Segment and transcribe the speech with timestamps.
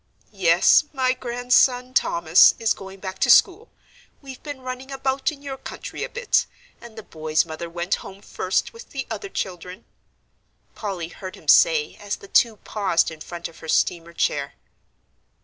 [0.33, 3.69] "Yes, my grandson, Thomas, is going back to school.
[4.19, 6.47] We've been running about in your country a bit,
[6.81, 9.85] and the boy's mother went home first with the other children"
[10.73, 14.55] Polly heard him say as the two paused in front of her steamer chair.